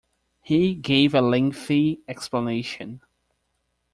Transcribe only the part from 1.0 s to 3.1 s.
a lengthy explanation.